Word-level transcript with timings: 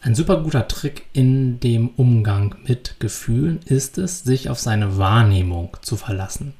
Ein 0.00 0.14
super 0.14 0.42
guter 0.42 0.68
Trick 0.68 1.06
in 1.12 1.58
dem 1.58 1.88
Umgang 1.96 2.54
mit 2.64 3.00
Gefühlen 3.00 3.60
ist 3.64 3.98
es, 3.98 4.22
sich 4.22 4.48
auf 4.48 4.60
seine 4.60 4.96
Wahrnehmung 4.96 5.76
zu 5.82 5.96
verlassen. 5.96 6.54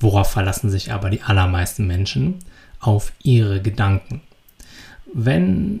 Worauf 0.00 0.32
verlassen 0.32 0.68
sich 0.70 0.92
aber 0.92 1.10
die 1.10 1.22
allermeisten 1.22 1.86
Menschen? 1.86 2.40
Auf 2.80 3.12
ihre 3.22 3.62
Gedanken. 3.62 4.20
Wenn 5.12 5.80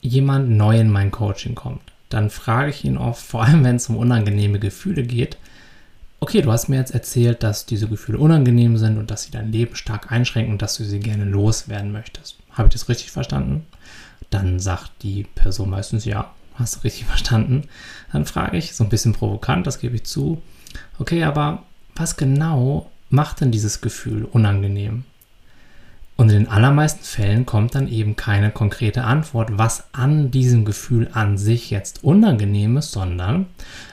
jemand 0.00 0.50
neu 0.50 0.78
in 0.78 0.90
mein 0.90 1.10
Coaching 1.10 1.54
kommt, 1.54 1.82
dann 2.08 2.30
frage 2.30 2.70
ich 2.70 2.84
ihn 2.84 2.96
oft, 2.96 3.24
vor 3.24 3.42
allem 3.44 3.64
wenn 3.64 3.76
es 3.76 3.88
um 3.88 3.96
unangenehme 3.96 4.58
Gefühle 4.58 5.02
geht, 5.02 5.36
okay, 6.20 6.42
du 6.42 6.52
hast 6.52 6.68
mir 6.68 6.76
jetzt 6.76 6.94
erzählt, 6.94 7.42
dass 7.42 7.66
diese 7.66 7.88
Gefühle 7.88 8.18
unangenehm 8.18 8.76
sind 8.76 8.98
und 8.98 9.10
dass 9.10 9.24
sie 9.24 9.32
dein 9.32 9.50
Leben 9.50 9.74
stark 9.74 10.12
einschränken 10.12 10.52
und 10.52 10.62
dass 10.62 10.76
du 10.76 10.84
sie 10.84 11.00
gerne 11.00 11.24
loswerden 11.24 11.90
möchtest. 11.90 12.36
Habe 12.52 12.68
ich 12.68 12.72
das 12.72 12.88
richtig 12.88 13.10
verstanden? 13.10 13.66
Dann 14.30 14.60
sagt 14.60 14.90
die 15.02 15.24
Person 15.24 15.70
meistens 15.70 16.04
ja, 16.04 16.32
hast 16.54 16.76
du 16.76 16.80
richtig 16.80 17.04
verstanden. 17.06 17.64
Dann 18.12 18.26
frage 18.26 18.56
ich, 18.56 18.74
so 18.74 18.84
ein 18.84 18.90
bisschen 18.90 19.12
provokant, 19.12 19.66
das 19.66 19.80
gebe 19.80 19.96
ich 19.96 20.04
zu, 20.04 20.42
okay, 20.98 21.24
aber 21.24 21.62
was 21.94 22.16
genau 22.16 22.90
macht 23.10 23.40
denn 23.40 23.50
dieses 23.50 23.80
Gefühl 23.80 24.24
unangenehm? 24.24 25.04
Und 26.16 26.30
in 26.30 26.44
den 26.44 26.48
allermeisten 26.48 27.04
Fällen 27.04 27.46
kommt 27.46 27.74
dann 27.74 27.88
eben 27.88 28.16
keine 28.16 28.50
konkrete 28.50 29.04
Antwort, 29.04 29.58
was 29.58 29.84
an 29.92 30.30
diesem 30.30 30.64
Gefühl 30.64 31.08
an 31.12 31.38
sich 31.38 31.70
jetzt 31.70 32.04
unangenehm 32.04 32.76
ist, 32.76 32.92
sondern 32.92 33.46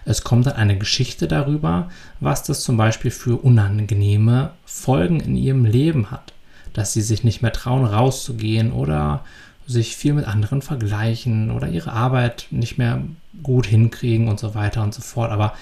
es 0.05 0.23
kommt 0.23 0.45
dann 0.45 0.55
eine 0.55 0.77
Geschichte 0.77 1.27
darüber, 1.27 1.89
was 2.20 2.43
das 2.43 2.61
zum 2.61 2.77
Beispiel 2.77 3.11
für 3.11 3.37
unangenehme 3.37 4.51
Folgen 4.65 5.21
in 5.21 5.37
ihrem 5.37 5.65
Leben 5.65 6.11
hat. 6.11 6.34
Dass 6.73 6.93
sie 6.93 7.01
sich 7.01 7.23
nicht 7.23 7.41
mehr 7.41 7.53
trauen, 7.53 7.85
rauszugehen 7.85 8.73
oder 8.73 9.23
sich 9.71 9.95
viel 9.95 10.13
mit 10.13 10.25
anderen 10.25 10.61
vergleichen 10.61 11.51
oder 11.51 11.67
ihre 11.67 11.93
Arbeit 11.93 12.47
nicht 12.49 12.77
mehr 12.77 13.03
gut 13.43 13.67
hinkriegen 13.67 14.27
und 14.27 14.39
so 14.39 14.55
weiter 14.55 14.81
und 14.81 14.93
so 14.93 15.01
fort. 15.01 15.31
Aber 15.31 15.53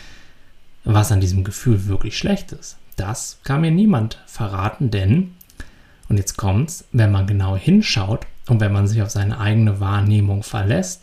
was 0.86 1.12
an 1.12 1.20
diesem 1.20 1.44
Gefühl 1.44 1.88
wirklich 1.88 2.18
schlecht 2.18 2.54
ist, 2.54 2.78
das 2.96 3.40
kann 3.44 3.62
mir 3.62 3.72
niemand 3.72 4.20
verraten, 4.26 4.92
denn, 4.92 5.34
und 6.08 6.18
jetzt 6.18 6.38
kommt's, 6.38 6.86
wenn 6.94 7.12
man 7.12 7.28
genau 7.28 7.58
hinschaut 7.58 8.26
und 8.48 8.62
wenn 8.62 8.72
man 8.72 8.88
sich 8.88 9.02
auf 9.02 9.10
seine 9.10 9.40
eigene 9.40 9.82
Wahrnehmung 9.82 10.42
verlässt, 10.42 11.02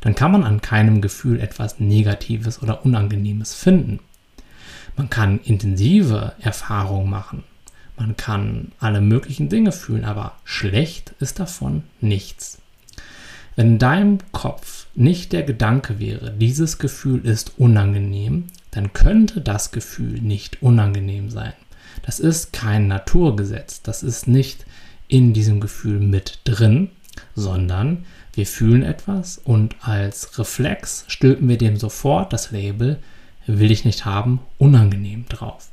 dann 0.00 0.16
kann 0.16 0.32
man 0.32 0.42
an 0.42 0.60
keinem 0.60 1.00
Gefühl 1.00 1.38
etwas 1.38 1.78
Negatives 1.78 2.60
oder 2.60 2.84
Unangenehmes 2.84 3.54
finden. 3.54 4.00
Man 4.96 5.08
kann 5.08 5.38
intensive 5.44 6.32
Erfahrungen 6.40 7.08
machen, 7.08 7.44
man 7.96 8.16
kann 8.16 8.72
alle 8.78 9.00
möglichen 9.00 9.48
Dinge 9.48 9.72
fühlen, 9.72 10.04
aber 10.04 10.36
schlecht 10.44 11.14
ist 11.20 11.38
davon 11.38 11.84
nichts. 12.00 12.58
Wenn 13.54 13.72
in 13.72 13.78
deinem 13.78 14.18
Kopf 14.32 14.86
nicht 14.94 15.32
der 15.32 15.42
Gedanke 15.42 15.98
wäre, 15.98 16.30
dieses 16.30 16.78
Gefühl 16.78 17.26
ist 17.26 17.58
unangenehm, 17.58 18.46
dann 18.70 18.92
könnte 18.92 19.40
das 19.40 19.70
Gefühl 19.70 20.20
nicht 20.20 20.62
unangenehm 20.62 21.30
sein. 21.30 21.52
Das 22.04 22.18
ist 22.18 22.52
kein 22.52 22.88
Naturgesetz, 22.88 23.82
das 23.82 24.02
ist 24.02 24.26
nicht 24.26 24.64
in 25.08 25.34
diesem 25.34 25.60
Gefühl 25.60 26.00
mit 26.00 26.40
drin, 26.44 26.90
sondern 27.34 28.06
wir 28.32 28.46
fühlen 28.46 28.82
etwas 28.82 29.36
und 29.36 29.76
als 29.82 30.38
Reflex 30.38 31.04
stülpen 31.08 31.48
wir 31.48 31.58
dem 31.58 31.76
sofort 31.76 32.32
das 32.32 32.50
Label 32.50 32.98
will 33.46 33.70
ich 33.70 33.84
nicht 33.84 34.04
haben, 34.04 34.40
unangenehm 34.56 35.26
drauf. 35.28 35.68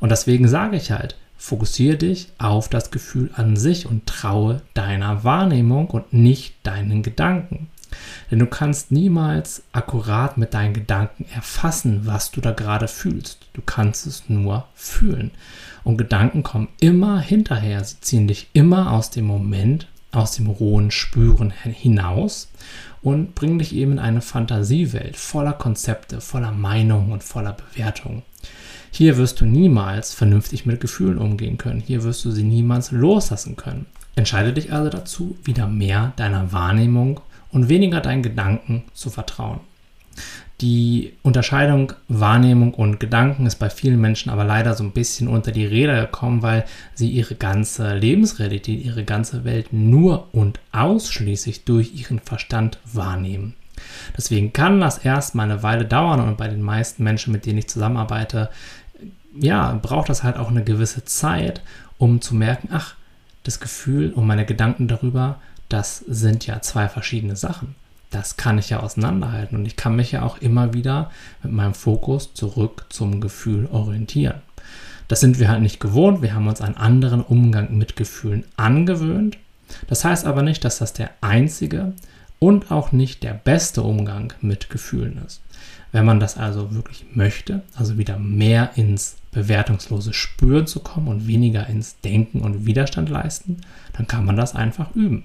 Und 0.00 0.10
deswegen 0.10 0.48
sage 0.48 0.76
ich 0.76 0.90
halt, 0.90 1.16
Fokussiere 1.38 1.96
dich 1.96 2.28
auf 2.38 2.68
das 2.68 2.90
Gefühl 2.90 3.30
an 3.34 3.56
sich 3.56 3.86
und 3.86 4.06
traue 4.06 4.60
deiner 4.74 5.24
Wahrnehmung 5.24 5.88
und 5.88 6.12
nicht 6.12 6.56
deinen 6.64 7.02
Gedanken. 7.02 7.68
Denn 8.30 8.40
du 8.40 8.46
kannst 8.46 8.92
niemals 8.92 9.62
akkurat 9.72 10.36
mit 10.36 10.52
deinen 10.52 10.74
Gedanken 10.74 11.24
erfassen, 11.34 12.02
was 12.04 12.30
du 12.30 12.40
da 12.40 12.50
gerade 12.50 12.88
fühlst. 12.88 13.46
Du 13.54 13.62
kannst 13.62 14.06
es 14.06 14.28
nur 14.28 14.66
fühlen. 14.74 15.30
Und 15.84 15.96
Gedanken 15.96 16.42
kommen 16.42 16.68
immer 16.80 17.20
hinterher. 17.20 17.82
Sie 17.84 18.00
ziehen 18.00 18.28
dich 18.28 18.48
immer 18.52 18.92
aus 18.92 19.10
dem 19.10 19.24
Moment, 19.24 19.86
aus 20.12 20.32
dem 20.32 20.48
rohen 20.48 20.90
Spüren 20.90 21.50
hinaus 21.50 22.48
und 23.00 23.34
bringen 23.34 23.58
dich 23.58 23.74
eben 23.74 23.92
in 23.92 23.98
eine 23.98 24.20
Fantasiewelt 24.20 25.16
voller 25.16 25.52
Konzepte, 25.52 26.20
voller 26.20 26.52
Meinungen 26.52 27.12
und 27.12 27.22
voller 27.22 27.52
Bewertungen. 27.52 28.22
Hier 28.90 29.16
wirst 29.16 29.40
du 29.40 29.46
niemals 29.46 30.14
vernünftig 30.14 30.66
mit 30.66 30.80
Gefühlen 30.80 31.18
umgehen 31.18 31.58
können. 31.58 31.80
Hier 31.80 32.04
wirst 32.04 32.24
du 32.24 32.30
sie 32.30 32.42
niemals 32.42 32.90
loslassen 32.90 33.56
können. 33.56 33.86
Entscheide 34.16 34.52
dich 34.52 34.72
also 34.72 34.90
dazu, 34.90 35.36
wieder 35.44 35.66
mehr 35.66 36.12
deiner 36.16 36.52
Wahrnehmung 36.52 37.20
und 37.52 37.68
weniger 37.68 38.00
deinen 38.00 38.22
Gedanken 38.22 38.84
zu 38.92 39.10
vertrauen. 39.10 39.60
Die 40.60 41.12
Unterscheidung 41.22 41.92
Wahrnehmung 42.08 42.74
und 42.74 42.98
Gedanken 42.98 43.46
ist 43.46 43.56
bei 43.56 43.70
vielen 43.70 44.00
Menschen 44.00 44.30
aber 44.30 44.44
leider 44.44 44.74
so 44.74 44.82
ein 44.82 44.90
bisschen 44.90 45.28
unter 45.28 45.52
die 45.52 45.64
Räder 45.64 46.00
gekommen, 46.00 46.42
weil 46.42 46.64
sie 46.94 47.08
ihre 47.08 47.36
ganze 47.36 47.94
Lebensrealität, 47.94 48.84
ihre 48.84 49.04
ganze 49.04 49.44
Welt 49.44 49.72
nur 49.72 50.34
und 50.34 50.58
ausschließlich 50.72 51.64
durch 51.64 51.94
ihren 51.94 52.18
Verstand 52.18 52.80
wahrnehmen. 52.92 53.54
Deswegen 54.16 54.52
kann 54.52 54.80
das 54.80 54.98
erstmal 54.98 55.50
eine 55.50 55.62
Weile 55.62 55.84
dauern 55.84 56.20
und 56.20 56.36
bei 56.36 56.48
den 56.48 56.62
meisten 56.62 57.04
Menschen, 57.04 57.32
mit 57.32 57.46
denen 57.46 57.58
ich 57.58 57.68
zusammenarbeite, 57.68 58.50
ja, 59.38 59.78
braucht 59.80 60.08
das 60.08 60.22
halt 60.22 60.36
auch 60.36 60.48
eine 60.48 60.64
gewisse 60.64 61.04
Zeit, 61.04 61.62
um 61.98 62.20
zu 62.20 62.34
merken, 62.34 62.68
ach, 62.72 62.94
das 63.44 63.60
Gefühl 63.60 64.12
und 64.12 64.26
meine 64.26 64.44
Gedanken 64.44 64.88
darüber, 64.88 65.40
das 65.68 65.98
sind 65.98 66.46
ja 66.46 66.60
zwei 66.60 66.88
verschiedene 66.88 67.36
Sachen. 67.36 67.74
Das 68.10 68.36
kann 68.36 68.58
ich 68.58 68.70
ja 68.70 68.80
auseinanderhalten 68.80 69.56
und 69.56 69.66
ich 69.66 69.76
kann 69.76 69.96
mich 69.96 70.12
ja 70.12 70.22
auch 70.22 70.38
immer 70.38 70.72
wieder 70.72 71.10
mit 71.42 71.52
meinem 71.52 71.74
Fokus 71.74 72.32
zurück 72.32 72.86
zum 72.88 73.20
Gefühl 73.20 73.66
orientieren. 73.70 74.40
Das 75.08 75.20
sind 75.20 75.38
wir 75.38 75.48
halt 75.48 75.62
nicht 75.62 75.80
gewohnt. 75.80 76.22
Wir 76.22 76.34
haben 76.34 76.48
uns 76.48 76.60
einen 76.60 76.76
anderen 76.76 77.22
Umgang 77.22 77.76
mit 77.76 77.96
Gefühlen 77.96 78.44
angewöhnt. 78.56 79.38
Das 79.88 80.04
heißt 80.04 80.26
aber 80.26 80.42
nicht, 80.42 80.64
dass 80.64 80.78
das 80.78 80.92
der 80.92 81.10
einzige 81.20 81.92
und 82.38 82.70
auch 82.70 82.92
nicht 82.92 83.22
der 83.22 83.34
beste 83.34 83.82
Umgang 83.82 84.32
mit 84.40 84.70
Gefühlen 84.70 85.20
ist. 85.26 85.42
Wenn 85.90 86.04
man 86.04 86.20
das 86.20 86.36
also 86.36 86.74
wirklich 86.74 87.06
möchte, 87.14 87.62
also 87.74 87.96
wieder 87.98 88.18
mehr 88.18 88.72
ins 88.76 89.16
bewertungslose 89.32 90.12
Spüren 90.12 90.66
zu 90.66 90.80
kommen 90.80 91.08
und 91.08 91.26
weniger 91.26 91.66
ins 91.66 92.00
Denken 92.00 92.40
und 92.40 92.66
Widerstand 92.66 93.08
leisten, 93.08 93.62
dann 93.94 94.06
kann 94.06 94.24
man 94.24 94.36
das 94.36 94.54
einfach 94.54 94.94
üben. 94.94 95.24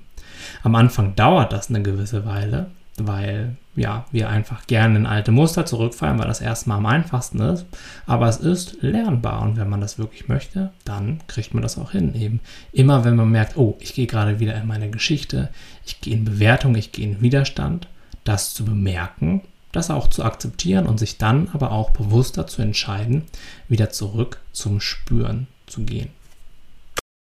Am 0.64 0.76
Anfang 0.76 1.16
dauert 1.16 1.54
das 1.54 1.70
eine 1.70 1.82
gewisse 1.82 2.26
Weile, 2.26 2.68
weil 2.98 3.56
ja, 3.76 4.06
wir 4.12 4.30
einfach 4.30 4.68
gerne 4.68 5.00
in 5.00 5.06
alte 5.06 5.32
Muster 5.32 5.66
zurückfallen, 5.66 6.20
weil 6.20 6.28
das 6.28 6.42
erstmal 6.42 6.78
am 6.78 6.86
einfachsten 6.86 7.40
ist. 7.40 7.66
Aber 8.06 8.28
es 8.28 8.38
ist 8.38 8.78
lernbar 8.82 9.42
und 9.42 9.58
wenn 9.58 9.70
man 9.70 9.82
das 9.82 9.98
wirklich 9.98 10.28
möchte, 10.28 10.72
dann 10.86 11.20
kriegt 11.28 11.54
man 11.54 11.64
das 11.64 11.78
auch 11.78 11.92
hin. 11.92 12.14
Eben 12.14 12.40
immer, 12.72 13.04
wenn 13.04 13.16
man 13.16 13.32
merkt, 13.32 13.58
oh, 13.58 13.76
ich 13.80 13.96
gehe 13.96 14.08
gerade 14.08 14.40
wieder 14.40 14.56
in 14.56 14.68
meine 14.68 14.92
Geschichte, 14.92 15.50
ich 15.86 16.02
gehe 16.02 16.14
in 16.14 16.26
Bewertung, 16.26 16.76
ich 16.76 16.92
gehe 16.92 17.08
in 17.08 17.22
Widerstand, 17.22 17.88
das 18.24 18.54
zu 18.54 18.64
bemerken, 18.64 19.42
das 19.72 19.90
auch 19.90 20.08
zu 20.08 20.24
akzeptieren 20.24 20.86
und 20.86 21.00
sich 21.00 21.18
dann 21.18 21.50
aber 21.54 21.72
auch 21.72 21.90
bewusster 21.92 22.46
zu 22.46 22.62
entscheiden, 22.62 23.24
wieder 23.68 23.90
zurück 23.90 24.40
zum 24.52 24.80
Spüren 24.80 25.48
zu 25.66 25.84
gehen. 25.84 26.10